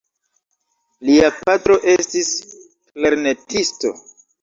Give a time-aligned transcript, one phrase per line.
[1.09, 3.99] Lia patro estis klarnetisto.